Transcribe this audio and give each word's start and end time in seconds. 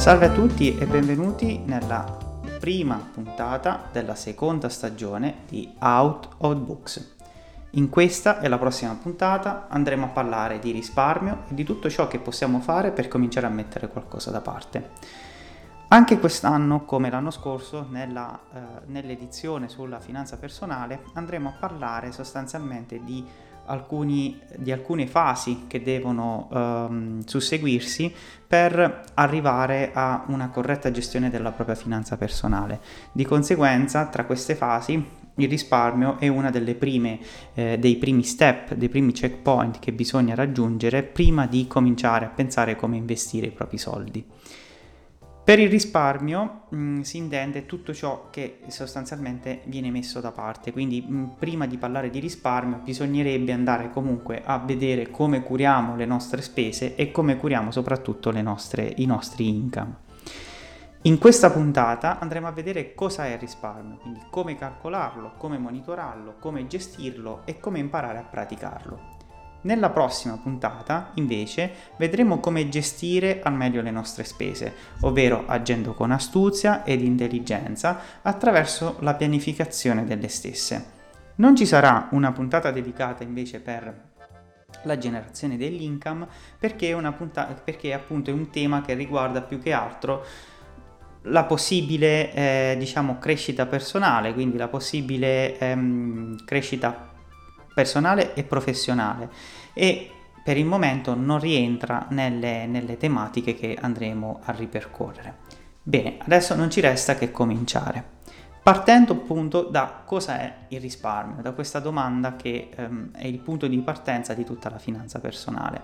Salve 0.00 0.24
a 0.24 0.32
tutti 0.32 0.78
e 0.78 0.86
benvenuti 0.86 1.58
nella 1.58 2.16
prima 2.58 2.96
puntata 3.12 3.90
della 3.92 4.14
seconda 4.14 4.70
stagione 4.70 5.40
di 5.46 5.74
Out 5.78 6.36
of 6.38 6.56
Books. 6.56 7.16
In 7.72 7.90
questa 7.90 8.40
e 8.40 8.48
la 8.48 8.56
prossima 8.56 8.94
puntata 8.94 9.66
andremo 9.68 10.06
a 10.06 10.08
parlare 10.08 10.58
di 10.58 10.70
risparmio 10.70 11.42
e 11.50 11.54
di 11.54 11.64
tutto 11.64 11.90
ciò 11.90 12.08
che 12.08 12.18
possiamo 12.18 12.60
fare 12.60 12.92
per 12.92 13.08
cominciare 13.08 13.44
a 13.44 13.50
mettere 13.50 13.88
qualcosa 13.88 14.30
da 14.30 14.40
parte. 14.40 14.88
Anche 15.88 16.18
quest'anno, 16.18 16.86
come 16.86 17.10
l'anno 17.10 17.30
scorso, 17.30 17.86
nella, 17.90 18.40
eh, 18.54 18.58
nell'edizione 18.86 19.68
sulla 19.68 20.00
finanza 20.00 20.38
personale 20.38 21.02
andremo 21.12 21.50
a 21.50 21.56
parlare 21.60 22.10
sostanzialmente 22.10 23.04
di, 23.04 23.22
alcuni, 23.66 24.40
di 24.56 24.72
alcune 24.72 25.06
fasi 25.06 25.64
che 25.66 25.82
devono 25.82 26.48
ehm, 26.52 27.24
susseguirsi 27.24 28.12
per 28.46 29.04
arrivare 29.14 29.90
a 29.92 30.24
una 30.28 30.48
corretta 30.50 30.90
gestione 30.90 31.30
della 31.30 31.52
propria 31.52 31.76
finanza 31.76 32.16
personale. 32.16 32.80
Di 33.12 33.24
conseguenza, 33.24 34.06
tra 34.06 34.24
queste 34.24 34.54
fasi 34.54 35.18
il 35.36 35.48
risparmio 35.48 36.18
è 36.18 36.28
uno 36.28 36.48
eh, 36.48 37.78
dei 37.78 37.96
primi 37.96 38.22
step, 38.22 38.74
dei 38.74 38.88
primi 38.88 39.12
checkpoint 39.12 39.78
che 39.78 39.92
bisogna 39.92 40.34
raggiungere 40.34 41.02
prima 41.02 41.46
di 41.46 41.66
cominciare 41.66 42.26
a 42.26 42.28
pensare 42.28 42.76
come 42.76 42.96
investire 42.96 43.46
i 43.46 43.52
propri 43.52 43.78
soldi. 43.78 44.24
Per 45.50 45.58
il 45.58 45.68
risparmio 45.68 46.66
mh, 46.68 46.76
mm, 46.76 47.00
si 47.00 47.16
intende 47.16 47.66
tutto 47.66 47.92
ciò 47.92 48.28
che 48.30 48.60
sostanzialmente 48.68 49.62
viene 49.64 49.90
messo 49.90 50.20
da 50.20 50.30
parte, 50.30 50.70
quindi 50.70 51.04
mh, 51.04 51.12
mm, 51.12 51.24
prima 51.40 51.66
di 51.66 51.76
parlare 51.76 52.08
di 52.08 52.20
risparmio 52.20 52.78
bisognerebbe 52.84 53.50
andare 53.50 53.90
comunque 53.90 54.42
a 54.44 54.58
vedere 54.58 55.10
come 55.10 55.42
curiamo 55.42 55.96
le 55.96 56.06
nostre 56.06 56.40
spese 56.40 56.94
e 56.94 57.10
come 57.10 57.36
curiamo 57.36 57.72
soprattutto 57.72 58.30
nostre, 58.30 58.92
i 58.98 59.06
nostri 59.06 59.48
income. 59.48 59.94
In 61.02 61.18
questa 61.18 61.50
puntata 61.50 62.20
andremo 62.20 62.46
a 62.46 62.52
vedere 62.52 62.94
cosa 62.94 63.26
è 63.26 63.32
il 63.32 63.40
risparmio, 63.40 63.96
quindi 63.96 64.20
come 64.30 64.54
calcolarlo, 64.54 65.32
come 65.36 65.58
monitorarlo, 65.58 66.36
come 66.38 66.68
gestirlo 66.68 67.42
e 67.44 67.58
come 67.58 67.80
imparare 67.80 68.18
a 68.18 68.22
praticarlo. 68.22 69.19
Nella 69.62 69.90
prossima 69.90 70.38
puntata, 70.42 71.10
invece, 71.14 71.70
vedremo 71.98 72.40
come 72.40 72.68
gestire 72.68 73.40
al 73.42 73.54
meglio 73.54 73.82
le 73.82 73.90
nostre 73.90 74.24
spese, 74.24 74.72
ovvero 75.00 75.44
agendo 75.46 75.92
con 75.92 76.12
astuzia 76.12 76.82
ed 76.82 77.02
intelligenza 77.02 78.00
attraverso 78.22 78.96
la 79.00 79.14
pianificazione 79.14 80.04
delle 80.04 80.28
stesse. 80.28 80.98
Non 81.36 81.56
ci 81.56 81.66
sarà 81.66 82.08
una 82.12 82.32
puntata 82.32 82.70
dedicata 82.70 83.22
invece 83.22 83.60
per 83.60 84.08
la 84.84 84.96
generazione 84.96 85.56
dell'income 85.56 86.26
perché 86.58 86.90
è, 86.96 87.12
puntata, 87.12 87.52
perché 87.52 87.92
appunto 87.92 88.30
è 88.30 88.32
un 88.32 88.50
tema 88.50 88.80
che 88.80 88.94
riguarda 88.94 89.42
più 89.42 89.58
che 89.58 89.72
altro 89.72 90.24
la 91.24 91.44
possibile 91.44 92.32
eh, 92.32 92.76
diciamo, 92.78 93.18
crescita 93.18 93.66
personale, 93.66 94.32
quindi 94.32 94.56
la 94.56 94.68
possibile 94.68 95.58
ehm, 95.58 96.44
crescita 96.46 97.09
personale 97.72 98.34
e 98.34 98.42
professionale 98.44 99.30
e 99.72 100.10
per 100.42 100.56
il 100.56 100.64
momento 100.64 101.14
non 101.14 101.38
rientra 101.38 102.06
nelle, 102.10 102.66
nelle 102.66 102.96
tematiche 102.96 103.54
che 103.54 103.76
andremo 103.80 104.40
a 104.44 104.52
ripercorrere. 104.52 105.36
Bene, 105.82 106.18
adesso 106.20 106.54
non 106.54 106.70
ci 106.70 106.80
resta 106.80 107.14
che 107.14 107.30
cominciare. 107.30 108.18
Partendo 108.62 109.12
appunto 109.12 109.62
da 109.62 110.02
cosa 110.04 110.38
è 110.38 110.54
il 110.68 110.80
risparmio, 110.80 111.42
da 111.42 111.52
questa 111.52 111.80
domanda 111.80 112.36
che 112.36 112.70
ehm, 112.74 113.12
è 113.12 113.26
il 113.26 113.38
punto 113.38 113.66
di 113.66 113.78
partenza 113.78 114.34
di 114.34 114.44
tutta 114.44 114.68
la 114.68 114.78
finanza 114.78 115.18
personale. 115.18 115.82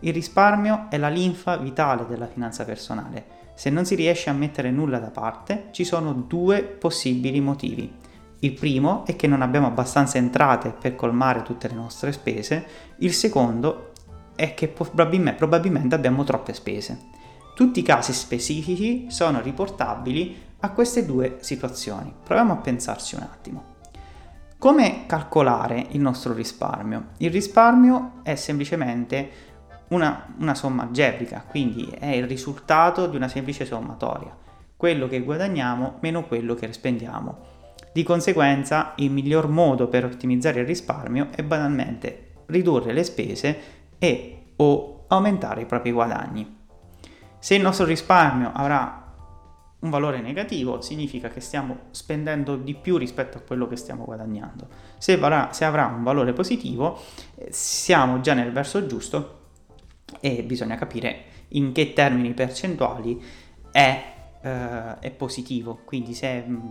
Il 0.00 0.12
risparmio 0.12 0.86
è 0.88 0.96
la 0.96 1.08
linfa 1.08 1.56
vitale 1.56 2.06
della 2.06 2.26
finanza 2.26 2.64
personale 2.64 3.38
se 3.60 3.68
non 3.68 3.84
si 3.84 3.94
riesce 3.94 4.30
a 4.30 4.32
mettere 4.32 4.70
nulla 4.70 4.98
da 4.98 5.10
parte, 5.10 5.66
ci 5.72 5.84
sono 5.84 6.14
due 6.14 6.62
possibili 6.62 7.42
motivi. 7.42 7.92
Il 8.42 8.52
primo 8.52 9.04
è 9.04 9.16
che 9.16 9.26
non 9.26 9.42
abbiamo 9.42 9.66
abbastanza 9.66 10.16
entrate 10.16 10.70
per 10.70 10.94
colmare 10.94 11.42
tutte 11.42 11.68
le 11.68 11.74
nostre 11.74 12.10
spese, 12.12 12.66
il 12.98 13.12
secondo 13.12 13.92
è 14.34 14.54
che 14.54 14.68
probabilmente, 14.68 15.94
abbiamo 15.94 16.24
troppe 16.24 16.54
spese. 16.54 17.08
Tutti 17.54 17.80
i 17.80 17.82
casi 17.82 18.14
specifici 18.14 19.10
sono 19.10 19.42
riportabili 19.42 20.48
a 20.60 20.70
queste 20.70 21.04
due 21.04 21.36
situazioni. 21.40 22.14
Proviamo 22.24 22.54
a 22.54 22.56
pensarci 22.56 23.16
un 23.16 23.22
attimo. 23.22 23.64
Come 24.56 25.04
calcolare 25.06 25.86
il 25.90 26.00
nostro 26.00 26.32
risparmio? 26.32 27.08
Il 27.18 27.30
risparmio 27.30 28.20
è 28.22 28.34
semplicemente 28.34 29.30
una, 29.88 30.34
una 30.38 30.54
somma 30.54 30.84
algebrica, 30.84 31.44
quindi 31.46 31.84
è 31.98 32.08
il 32.08 32.26
risultato 32.26 33.06
di 33.06 33.16
una 33.16 33.28
semplice 33.28 33.66
sommatoria, 33.66 34.34
quello 34.76 35.08
che 35.08 35.20
guadagniamo 35.20 35.98
meno 36.00 36.24
quello 36.24 36.54
che 36.54 36.72
spendiamo. 36.72 37.58
Di 37.92 38.02
conseguenza 38.04 38.92
il 38.96 39.10
miglior 39.10 39.48
modo 39.48 39.88
per 39.88 40.04
ottimizzare 40.04 40.60
il 40.60 40.66
risparmio 40.66 41.28
è 41.34 41.42
banalmente 41.42 42.32
ridurre 42.46 42.92
le 42.92 43.02
spese 43.02 43.58
e 43.98 44.52
o 44.56 45.04
aumentare 45.08 45.62
i 45.62 45.66
propri 45.66 45.90
guadagni. 45.90 46.58
Se 47.38 47.54
il 47.54 47.62
nostro 47.62 47.86
risparmio 47.86 48.52
avrà 48.54 49.00
un 49.80 49.90
valore 49.90 50.20
negativo 50.20 50.82
significa 50.82 51.28
che 51.28 51.40
stiamo 51.40 51.78
spendendo 51.90 52.56
di 52.56 52.74
più 52.74 52.96
rispetto 52.96 53.38
a 53.38 53.40
quello 53.40 53.66
che 53.66 53.76
stiamo 53.76 54.04
guadagnando. 54.04 54.68
Se, 54.98 55.16
varrà, 55.16 55.52
se 55.52 55.64
avrà 55.64 55.86
un 55.86 56.02
valore 56.02 56.32
positivo 56.32 57.00
eh, 57.34 57.48
siamo 57.50 58.20
già 58.20 58.34
nel 58.34 58.52
verso 58.52 58.86
giusto 58.86 59.38
e 60.20 60.42
bisogna 60.42 60.76
capire 60.76 61.24
in 61.48 61.72
che 61.72 61.92
termini 61.92 62.34
percentuali 62.34 63.20
è, 63.72 64.14
eh, 64.42 64.98
è 64.98 65.10
positivo, 65.10 65.80
quindi 65.84 66.14
se 66.14 66.44
mm, 66.46 66.68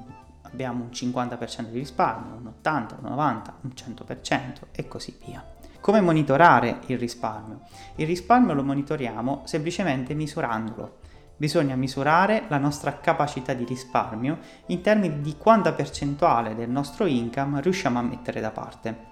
abbiamo 0.51 0.83
un 0.83 0.89
50% 0.89 1.69
di 1.69 1.79
risparmio, 1.79 2.35
un 2.35 2.47
80, 2.47 2.97
un 3.01 3.09
90, 3.09 3.57
un 3.61 3.71
100% 3.75 4.53
e 4.71 4.87
così 4.87 5.17
via. 5.25 5.43
Come 5.81 6.01
monitorare 6.01 6.79
il 6.87 6.97
risparmio? 6.97 7.61
Il 7.95 8.05
risparmio 8.05 8.53
lo 8.53 8.63
monitoriamo 8.63 9.43
semplicemente 9.45 10.13
misurandolo. 10.13 10.97
Bisogna 11.37 11.75
misurare 11.75 12.43
la 12.49 12.57
nostra 12.57 12.99
capacità 12.99 13.53
di 13.53 13.63
risparmio 13.63 14.39
in 14.67 14.81
termini 14.81 15.21
di 15.21 15.37
quanta 15.37 15.71
percentuale 15.71 16.53
del 16.53 16.69
nostro 16.69 17.05
income 17.05 17.61
riusciamo 17.61 17.97
a 17.97 18.01
mettere 18.01 18.41
da 18.41 18.51
parte. 18.51 19.07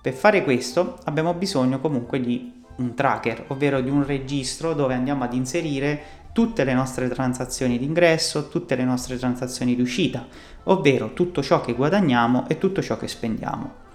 Per 0.00 0.12
fare 0.12 0.44
questo 0.44 0.98
abbiamo 1.04 1.34
bisogno 1.34 1.80
comunque 1.80 2.20
di 2.20 2.62
un 2.76 2.94
tracker, 2.94 3.46
ovvero 3.48 3.80
di 3.80 3.90
un 3.90 4.06
registro 4.06 4.74
dove 4.74 4.94
andiamo 4.94 5.24
ad 5.24 5.34
inserire 5.34 6.19
tutte 6.32 6.64
le 6.64 6.74
nostre 6.74 7.08
transazioni 7.08 7.78
di 7.78 7.84
ingresso, 7.84 8.48
tutte 8.48 8.76
le 8.76 8.84
nostre 8.84 9.16
transazioni 9.18 9.74
di 9.74 9.82
uscita, 9.82 10.26
ovvero 10.64 11.12
tutto 11.12 11.42
ciò 11.42 11.60
che 11.60 11.74
guadagniamo 11.74 12.48
e 12.48 12.58
tutto 12.58 12.82
ciò 12.82 12.96
che 12.96 13.08
spendiamo. 13.08 13.88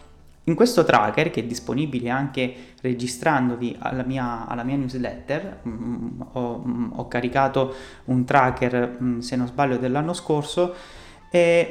In 0.47 0.53
questo 0.53 0.83
tracker, 0.83 1.31
che 1.31 1.41
è 1.41 1.45
disponibile 1.45 2.09
anche 2.09 2.73
registrandovi 2.81 3.77
alla 3.79 4.03
mia, 4.03 4.45
alla 4.47 4.63
mia 4.63 4.75
newsletter, 4.75 5.59
mh, 5.63 5.69
mm, 5.69 6.21
ho, 6.33 6.63
mm, 6.63 6.91
ho, 6.93 7.07
caricato 7.07 7.73
un 8.05 8.25
tracker, 8.25 8.97
mm, 9.01 9.19
se 9.19 9.35
non 9.35 9.47
sbaglio, 9.47 9.77
dell'anno 9.77 10.13
scorso, 10.13 10.75
e 11.31 11.67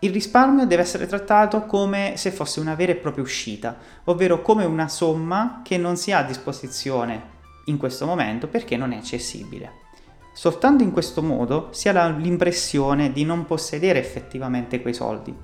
il 0.00 0.10
risparmio 0.10 0.66
deve 0.66 0.82
essere 0.82 1.06
trattato 1.06 1.64
come 1.66 2.14
se 2.16 2.32
fosse 2.32 2.58
una 2.58 2.74
vera 2.74 2.90
e 2.90 2.96
propria 2.96 3.22
uscita, 3.22 3.76
ovvero 4.04 4.42
come 4.42 4.64
una 4.64 4.88
somma 4.88 5.60
che 5.62 5.78
non 5.78 5.96
si 5.96 6.10
ha 6.10 6.18
a 6.18 6.24
disposizione 6.24 7.34
in 7.66 7.76
questo 7.76 8.06
momento 8.06 8.48
perché 8.48 8.76
non 8.76 8.92
è 8.92 8.96
accessibile. 8.96 9.84
Soltanto 10.32 10.82
in 10.82 10.92
questo 10.92 11.22
modo 11.22 11.68
si 11.70 11.88
ha 11.88 12.08
l'impressione 12.08 13.12
di 13.12 13.24
non 13.24 13.46
possedere 13.46 13.98
effettivamente 13.98 14.82
quei 14.82 14.92
soldi. 14.92 15.34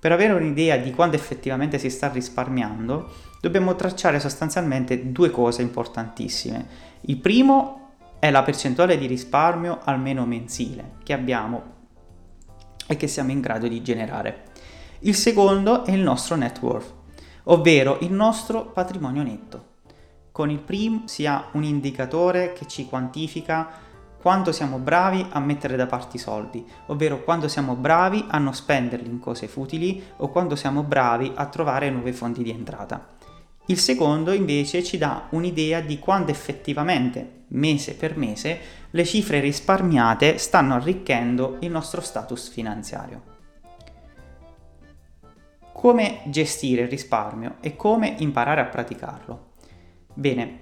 Per 0.00 0.12
avere 0.12 0.32
un'idea 0.32 0.76
di 0.76 0.92
quanto 0.92 1.16
effettivamente 1.16 1.78
si 1.78 1.90
sta 1.90 2.08
risparmiando, 2.08 3.12
dobbiamo 3.40 3.74
tracciare 3.74 4.20
sostanzialmente 4.20 5.10
due 5.12 5.30
cose 5.30 5.62
importantissime. 5.62 6.66
Il 7.02 7.18
primo 7.18 7.90
è 8.18 8.30
la 8.30 8.42
percentuale 8.42 8.96
di 8.96 9.06
risparmio 9.06 9.80
almeno 9.84 10.24
mensile 10.24 10.92
che 11.02 11.12
abbiamo 11.12 11.76
e 12.86 12.96
che 12.96 13.06
siamo 13.06 13.32
in 13.32 13.40
grado 13.40 13.68
di 13.68 13.82
generare. 13.82 14.44
Il 15.00 15.14
secondo 15.14 15.84
è 15.84 15.92
il 15.92 16.00
nostro 16.00 16.36
net 16.36 16.58
worth, 16.62 16.94
ovvero 17.44 17.98
il 18.00 18.12
nostro 18.12 18.70
patrimonio 18.70 19.22
netto. 19.22 19.67
Con 20.38 20.50
il 20.50 20.60
primo 20.60 21.02
si 21.06 21.26
ha 21.26 21.48
un 21.54 21.64
indicatore 21.64 22.52
che 22.52 22.68
ci 22.68 22.86
quantifica 22.86 23.68
quanto 24.22 24.52
siamo 24.52 24.78
bravi 24.78 25.26
a 25.30 25.40
mettere 25.40 25.74
da 25.74 25.86
parte 25.86 26.16
i 26.16 26.20
soldi, 26.20 26.64
ovvero 26.86 27.24
quando 27.24 27.48
siamo 27.48 27.74
bravi 27.74 28.24
a 28.28 28.38
non 28.38 28.54
spenderli 28.54 29.08
in 29.08 29.18
cose 29.18 29.48
futili 29.48 30.00
o 30.18 30.28
quando 30.28 30.54
siamo 30.54 30.84
bravi 30.84 31.32
a 31.34 31.46
trovare 31.46 31.90
nuove 31.90 32.12
fonti 32.12 32.44
di 32.44 32.50
entrata. 32.50 33.16
Il 33.66 33.78
secondo 33.78 34.30
invece 34.30 34.84
ci 34.84 34.96
dà 34.96 35.26
un'idea 35.30 35.80
di 35.80 35.98
quando 35.98 36.30
effettivamente, 36.30 37.46
mese 37.48 37.96
per 37.96 38.16
mese, 38.16 38.60
le 38.90 39.04
cifre 39.04 39.40
risparmiate 39.40 40.38
stanno 40.38 40.74
arricchendo 40.74 41.56
il 41.62 41.72
nostro 41.72 42.00
status 42.00 42.48
finanziario. 42.48 43.22
Come 45.72 46.20
gestire 46.26 46.82
il 46.82 46.88
risparmio 46.88 47.56
e 47.60 47.74
come 47.74 48.14
imparare 48.18 48.60
a 48.60 48.66
praticarlo? 48.66 49.46
Bene, 50.18 50.58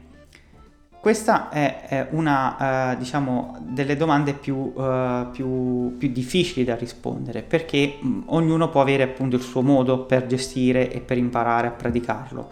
questa 1.01 1.49
è, 1.49 2.09
una 2.11 2.93
uh, 2.93 2.99
diciamo, 2.99 3.57
delle 3.61 3.97
domande 3.97 4.35
più, 4.35 4.55
uh, 4.55 5.31
più, 5.31 5.97
più, 5.97 6.13
difficili 6.13 6.63
da 6.63 6.77
rispondere 6.77 7.41
perché 7.41 7.99
ognuno 8.27 8.69
può 8.69 8.83
avere 8.83 9.05
appunto 9.05 9.35
il 9.35 9.41
suo 9.41 9.63
modo 9.63 10.05
per 10.05 10.27
gestire 10.27 10.93
e 10.93 11.01
per 11.01 11.17
imparare 11.17 11.69
a 11.69 11.71
praticarlo. 11.71 12.51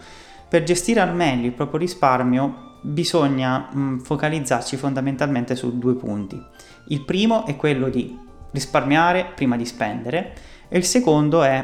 Per 0.49 0.62
gestire 0.62 1.01
al 1.01 1.15
meglio 1.15 1.45
il 1.45 1.53
proprio 1.53 1.81
risparmio 1.81 2.79
bisogna 2.81 3.69
mh, 3.71 3.99
focalizzarci 3.99 4.79
fondamentalmente 4.79 5.56
su 5.56 5.77
due 5.77 5.97
punti. 5.97 6.43
Il 6.89 7.05
primo 7.05 7.45
è 7.45 7.55
quello 7.56 7.91
di 7.91 8.19
risparmiare 8.51 9.27
prima 9.35 9.59
di 9.59 9.67
spendere 9.67 10.33
e 10.69 10.79
il 10.79 10.85
secondo 10.85 11.43
è 11.43 11.62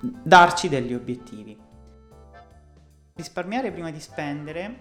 darci 0.00 0.70
degli 0.70 0.94
obiettivi. 0.94 1.64
Risparmiare 3.16 3.70
prima 3.72 3.90
di 3.90 3.98
spendere 3.98 4.74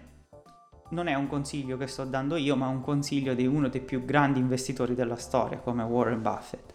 non 0.89 1.07
è 1.07 1.13
un 1.13 1.25
consiglio 1.25 1.77
che 1.77 1.87
sto 1.87 2.03
dando 2.03 2.35
io, 2.35 2.57
ma 2.57 2.67
un 2.67 2.81
consiglio 2.81 3.33
di 3.33 3.47
uno 3.47 3.69
dei 3.69 3.79
più 3.79 4.03
grandi 4.03 4.39
investitori 4.39 4.93
della 4.93 5.15
storia, 5.15 5.59
come 5.59 5.83
Warren 5.83 6.21
Buffett. 6.21 6.73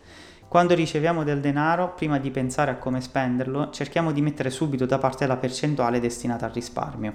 Quando 0.48 0.72
riceviamo 0.72 1.22
del 1.22 1.40
denaro, 1.40 1.92
prima 1.92 2.18
di 2.18 2.30
pensare 2.30 2.70
a 2.70 2.76
come 2.76 3.02
spenderlo, 3.02 3.68
cerchiamo 3.68 4.10
di 4.10 4.22
mettere 4.22 4.48
subito 4.48 4.86
da 4.86 4.96
parte 4.96 5.26
la 5.26 5.36
percentuale 5.36 6.00
destinata 6.00 6.46
al 6.46 6.52
risparmio. 6.52 7.14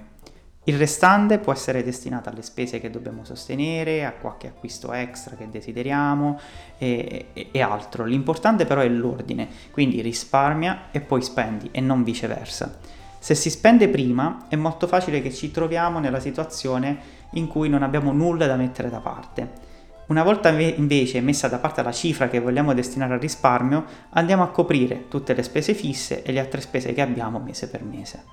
Il 0.65 0.77
restante 0.77 1.39
può 1.39 1.51
essere 1.51 1.83
destinato 1.83 2.29
alle 2.29 2.43
spese 2.43 2.79
che 2.79 2.91
dobbiamo 2.91 3.25
sostenere, 3.25 4.05
a 4.05 4.11
qualche 4.11 4.45
acquisto 4.45 4.93
extra 4.93 5.35
che 5.35 5.49
desideriamo 5.49 6.39
e, 6.77 7.29
e, 7.33 7.49
e, 7.51 7.61
altro. 7.63 8.05
L'importante 8.05 8.65
però 8.65 8.81
è 8.81 8.89
l'ordine, 8.89 9.47
quindi 9.71 10.01
risparmia 10.01 10.91
e 10.91 11.01
poi 11.01 11.23
spendi 11.23 11.69
e 11.71 11.81
non 11.81 12.03
viceversa. 12.03 13.03
Se 13.25 13.33
si 13.33 13.49
spende 13.49 13.89
prima 13.89 14.45
è 14.49 14.55
molto 14.55 14.85
facile 14.85 15.19
che 15.19 15.33
ci 15.33 15.49
troviamo 15.49 15.97
nella 15.97 16.19
situazione 16.19 16.95
in 17.31 17.47
cui 17.47 17.69
non 17.69 17.81
abbiamo 17.81 18.11
nulla 18.11 18.45
da 18.45 18.55
mettere 18.55 18.87
da 18.87 18.99
parte. 18.99 19.49
Una 20.09 20.21
volta 20.21 20.49
invece 20.49 21.21
messa 21.21 21.47
da 21.47 21.57
parte 21.57 21.81
la 21.81 21.91
cifra 21.91 22.27
che 22.27 22.39
vogliamo 22.39 22.75
destinare 22.75 23.15
al 23.15 23.19
risparmio, 23.19 23.83
andiamo 24.11 24.43
a 24.43 24.49
coprire 24.49 25.07
tutte 25.07 25.33
le 25.33 25.41
spese 25.41 25.73
fisse 25.73 26.21
e 26.21 26.31
le 26.31 26.39
altre 26.39 26.61
spese 26.61 26.93
che 26.93 27.01
abbiamo 27.01 27.39
mese 27.39 27.67
per 27.67 27.83
mese. 27.83 28.23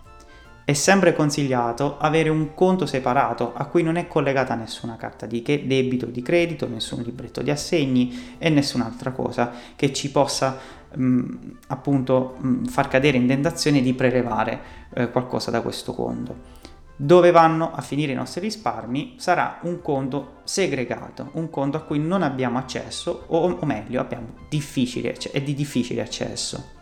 È 0.62 0.74
sempre 0.74 1.14
consigliato 1.14 1.96
avere 1.96 2.28
un 2.28 2.52
conto 2.52 2.84
separato 2.84 3.54
a 3.54 3.64
cui 3.64 3.82
non 3.82 3.96
è 3.96 4.06
collegata 4.06 4.54
nessuna 4.54 4.96
carta 4.96 5.24
di 5.24 5.40
debito 5.42 6.04
o 6.04 6.10
di 6.10 6.20
credito, 6.20 6.68
nessun 6.68 7.00
libretto 7.00 7.40
di 7.40 7.50
assegni 7.50 8.36
e 8.36 8.50
nessun'altra 8.50 9.12
cosa 9.12 9.52
che 9.74 9.90
ci 9.94 10.10
possa 10.10 10.58
mh, 10.94 11.24
appunto 11.68 12.36
mh, 12.38 12.64
far 12.66 12.88
cadere 12.88 13.16
in 13.16 13.26
tentazione 13.26 13.80
di 13.80 13.94
prelevare 13.94 14.80
eh, 14.94 15.10
qualcosa 15.10 15.50
da 15.50 15.62
questo 15.62 15.94
conto. 15.94 16.60
Dove 16.94 17.30
vanno 17.30 17.72
a 17.72 17.80
finire 17.80 18.12
i 18.12 18.16
nostri 18.16 18.40
risparmi 18.40 19.14
sarà 19.16 19.58
un 19.62 19.80
conto 19.82 20.40
segregato, 20.44 21.30
un 21.32 21.50
conto 21.50 21.76
a 21.76 21.82
cui 21.82 21.98
non 21.98 22.22
abbiamo 22.22 22.58
accesso 22.58 23.24
o, 23.26 23.50
o 23.50 23.66
meglio 23.66 24.00
abbiamo 24.00 24.34
difficile, 24.48 25.16
è 25.32 25.42
di 25.42 25.54
difficile 25.54 26.02
accesso. 26.02 26.80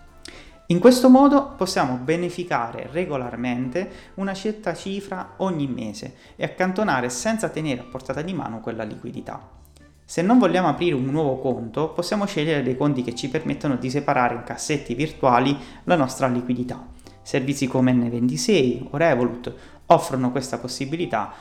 In 0.66 0.78
questo 0.78 1.08
modo 1.08 1.54
possiamo 1.56 1.96
beneficare 1.96 2.88
regolarmente 2.92 4.12
una 4.14 4.34
certa 4.34 4.72
cifra 4.72 5.34
ogni 5.38 5.66
mese 5.66 6.14
e 6.36 6.44
accantonare 6.44 7.08
senza 7.08 7.48
tenere 7.48 7.80
a 7.80 7.86
portata 7.90 8.22
di 8.22 8.32
mano 8.32 8.60
quella 8.60 8.84
liquidità. 8.84 9.58
Se 10.04 10.22
non 10.22 10.38
vogliamo 10.38 10.68
aprire 10.68 10.94
un 10.94 11.06
nuovo 11.06 11.38
conto, 11.38 11.88
possiamo 11.90 12.24
scegliere 12.24 12.62
dei 12.62 12.76
conti 12.76 13.02
che 13.02 13.14
ci 13.14 13.28
permettono 13.28 13.76
di 13.76 13.90
separare 13.90 14.34
in 14.34 14.44
cassetti 14.44 14.94
virtuali 14.94 15.56
la 15.84 15.96
nostra 15.96 16.28
liquidità. 16.28 16.84
Servizi 17.30 17.68
come 17.68 17.92
N26 17.92 18.88
o 18.90 18.96
Revolut 18.96 19.54
offrono 19.86 20.32
questa 20.32 20.58
possibilità 20.58 21.32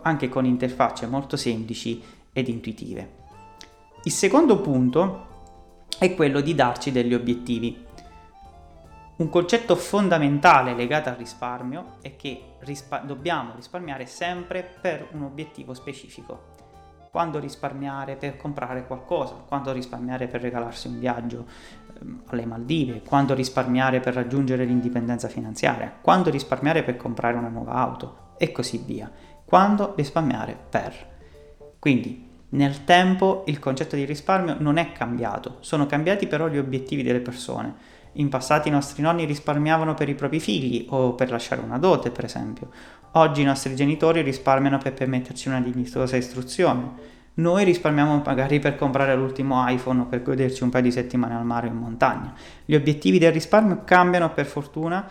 anche 0.00 0.30
con 0.30 0.46
interfacce 0.46 1.06
molto 1.06 1.36
semplici 1.36 2.02
ed 2.32 2.48
intuitive. 2.48 3.10
Il 4.04 4.12
secondo 4.12 4.58
punto 4.62 5.26
è 5.98 6.14
quello 6.14 6.40
di 6.40 6.54
darci 6.54 6.92
degli 6.92 7.12
obiettivi. 7.12 7.84
Un 9.16 9.28
concetto 9.28 9.76
fondamentale 9.76 10.74
legato 10.74 11.10
al 11.10 11.16
risparmio 11.16 11.96
è 12.00 12.16
che 12.16 12.54
rispa- 12.60 13.00
dobbiamo 13.00 13.52
risparmiare 13.54 14.06
sempre 14.06 14.76
per 14.80 15.08
un 15.12 15.24
obiettivo 15.24 15.74
specifico 15.74 16.56
quando 17.10 17.38
risparmiare 17.38 18.16
per 18.16 18.36
comprare 18.36 18.86
qualcosa, 18.86 19.34
quando 19.46 19.72
risparmiare 19.72 20.26
per 20.26 20.40
regalarsi 20.40 20.88
un 20.88 20.98
viaggio 20.98 21.46
ehm, 22.00 22.22
alle 22.26 22.46
Maldive, 22.46 23.02
quando 23.02 23.34
risparmiare 23.34 24.00
per 24.00 24.14
raggiungere 24.14 24.64
l'indipendenza 24.64 25.28
finanziaria, 25.28 25.92
quando 26.00 26.30
risparmiare 26.30 26.82
per 26.82 26.96
comprare 26.96 27.36
una 27.36 27.48
nuova 27.48 27.72
auto 27.72 28.34
e 28.36 28.52
così 28.52 28.82
via. 28.84 29.10
Quando 29.44 29.94
risparmiare 29.96 30.56
per. 30.68 30.94
Quindi 31.78 32.26
nel 32.50 32.84
tempo 32.84 33.44
il 33.46 33.58
concetto 33.58 33.96
di 33.96 34.04
risparmio 34.04 34.56
non 34.58 34.76
è 34.76 34.92
cambiato, 34.92 35.56
sono 35.60 35.86
cambiati 35.86 36.26
però 36.26 36.48
gli 36.48 36.58
obiettivi 36.58 37.02
delle 37.02 37.20
persone. 37.20 37.96
In 38.18 38.28
passato 38.28 38.66
i 38.66 38.72
nostri 38.72 39.00
nonni 39.00 39.24
risparmiavano 39.24 39.94
per 39.94 40.08
i 40.08 40.14
propri 40.16 40.40
figli 40.40 40.86
o 40.90 41.14
per 41.14 41.30
lasciare 41.30 41.60
una 41.60 41.78
dote, 41.78 42.10
per 42.10 42.24
esempio. 42.24 42.68
Oggi 43.12 43.42
i 43.42 43.44
nostri 43.44 43.76
genitori 43.76 44.22
risparmiano 44.22 44.78
per 44.78 44.92
permetterci 44.92 45.46
una 45.46 45.60
dignitosa 45.60 46.16
istruzione. 46.16 47.16
Noi 47.34 47.62
risparmiamo 47.62 48.20
magari 48.24 48.58
per 48.58 48.74
comprare 48.74 49.14
l'ultimo 49.14 49.64
iPhone 49.68 50.00
o 50.00 50.04
per 50.06 50.22
goderci 50.22 50.64
un 50.64 50.70
paio 50.70 50.82
di 50.82 50.90
settimane 50.90 51.36
al 51.36 51.44
mare 51.44 51.68
o 51.68 51.70
in 51.70 51.76
montagna. 51.76 52.34
Gli 52.64 52.74
obiettivi 52.74 53.20
del 53.20 53.30
risparmio 53.30 53.82
cambiano 53.84 54.32
per 54.32 54.46
fortuna 54.46 55.08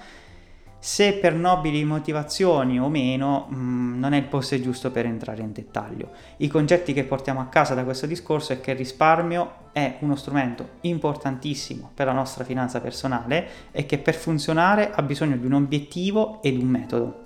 se 0.87 1.15
per 1.15 1.33
nobili 1.33 1.83
motivazioni 1.83 2.79
o 2.79 2.87
meno 2.87 3.47
mh, 3.49 3.55
mm, 3.57 3.99
non 3.99 4.13
è 4.13 4.17
il 4.17 4.23
posto 4.23 4.57
giusto 4.61 4.89
per 4.89 5.05
entrare 5.05 5.41
in 5.41 5.51
dettaglio. 5.51 6.11
I 6.37 6.47
concetti 6.47 6.93
che 6.93 7.03
portiamo 7.03 7.41
a 7.41 7.47
casa 7.47 7.73
da 7.73 7.83
questo 7.83 8.05
discorso 8.05 8.53
è 8.53 8.61
che 8.61 8.71
il 8.71 8.77
risparmio 8.77 9.65
è 9.73 9.97
uno 9.99 10.15
strumento 10.15 10.75
importantissimo 10.81 11.91
per 11.93 12.05
la 12.05 12.13
nostra 12.13 12.45
finanza 12.45 12.79
personale 12.79 13.49
e 13.73 13.85
che 13.85 13.97
per 13.97 14.15
funzionare 14.15 14.91
ha 14.93 15.01
bisogno 15.01 15.35
di 15.35 15.45
un 15.45 15.55
obiettivo 15.55 16.41
ed 16.41 16.57
un 16.57 16.67
metodo. 16.69 17.25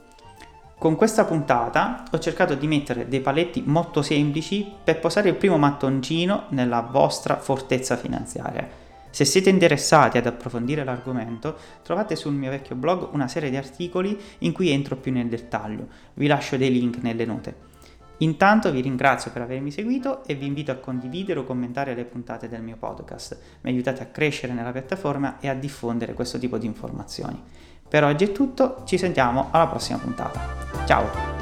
Con 0.80 0.96
questa 0.96 1.26
puntata 1.26 2.06
ho 2.12 2.18
cercato 2.18 2.56
di 2.56 2.66
mettere 2.66 3.08
dei 3.08 3.22
paletti 3.22 3.62
molto 3.64 4.02
semplici 4.02 4.74
per 4.84 5.00
posare 5.00 5.30
il 5.30 5.36
primo 5.36 5.60
mattoncino 5.60 6.46
nella 6.50 6.82
vostra 6.82 7.38
fortezza 7.38 7.96
finanziaria 7.96 8.90
se 9.12 9.26
siete 9.26 9.50
interessati 9.50 10.18
ad 10.18 10.26
approfondire 10.26 10.84
l'argomento, 10.84 11.56
trovate 11.84 12.16
sul 12.16 12.34
mio 12.34 12.50
vecchio 12.50 12.76
blog 12.76 13.10
una 13.14 13.28
serie 13.28 13.50
di 13.50 13.58
articoli 13.58 14.18
in 14.40 14.52
cui 14.52 14.70
entro 14.70 14.96
più 14.96 15.12
nel 15.12 15.28
dettaglio. 15.28 15.88
Vi 16.16 16.28
lascio 16.28 16.58
dei 16.58 16.72
link 16.72 16.98
nelle 17.02 17.26
note. 17.26 17.70
Intanto 18.18 18.72
vi 18.72 18.82
ringrazio 18.82 19.32
per 19.32 19.42
avermi 19.42 19.72
seguito 19.72 20.24
e 20.26 20.36
vi 20.36 20.46
invito 20.46 20.72
a 20.72 20.76
condividere 20.76 21.40
o 21.40 21.44
commentare 21.44 21.96
le 21.96 22.06
puntate 22.06 22.48
del 22.48 22.62
mio 22.62 22.78
podcast. 22.78 23.38
Mi 23.62 23.72
aiutate 23.72 24.04
a 24.04 24.08
crescere 24.08 24.54
nella 24.54 24.72
piattaforma 24.72 25.40
e 25.40 25.50
a 25.50 25.56
diffondere 25.56 26.14
questo 26.14 26.38
tipo 26.38 26.58
di 26.58 26.68
informazioni. 26.68 27.42
Per 27.88 28.04
oggi 28.04 28.26
è 28.26 28.32
tutto, 28.32 28.84
ci 28.86 28.98
sentiamo 28.98 29.50
alla 29.52 29.68
prossima 29.68 29.98
puntata. 29.98 30.40
Ciao! 30.86 31.41